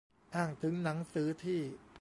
[0.35, 1.61] อ้างถึงหนังสือที่